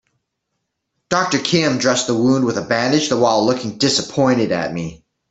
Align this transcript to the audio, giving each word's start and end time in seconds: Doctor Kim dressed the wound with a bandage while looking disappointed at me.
Doctor 1.09 1.37
Kim 1.37 1.77
dressed 1.77 2.07
the 2.07 2.15
wound 2.15 2.43
with 2.43 2.57
a 2.57 2.63
bandage 2.63 3.11
while 3.11 3.45
looking 3.45 3.77
disappointed 3.77 4.51
at 4.51 4.73
me. 4.73 5.05